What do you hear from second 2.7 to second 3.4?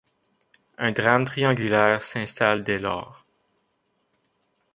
lors…